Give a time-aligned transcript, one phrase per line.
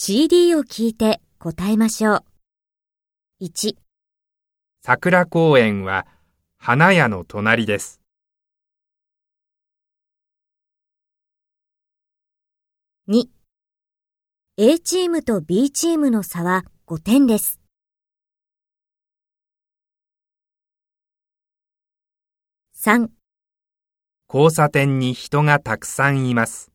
[0.00, 2.24] CD を聞いて答えましょう。
[3.42, 3.74] 1、
[4.80, 6.06] 桜公園は
[6.56, 8.00] 花屋の隣です。
[13.08, 13.24] 2、
[14.56, 17.58] A チームと B チームの差は5点です。
[22.76, 23.08] 3、
[24.32, 26.70] 交差点に人がたくさんいます。